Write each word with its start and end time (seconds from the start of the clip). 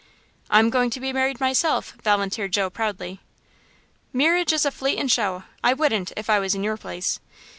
"I'm 0.49 0.71
going 0.71 0.89
to 0.89 0.99
be 0.99 1.13
married 1.13 1.39
myself," 1.39 1.93
volunteered 2.03 2.51
Joe, 2.53 2.71
proudly. 2.71 3.19
"Merriage 4.11 4.51
is 4.51 4.65
a 4.65 4.71
fleetin' 4.71 5.09
show 5.09 5.43
I 5.63 5.73
wouldn't, 5.73 6.11
if 6.17 6.27
I 6.27 6.39
was 6.39 6.55
in 6.55 6.63
your 6.63 6.75
place. 6.77 7.19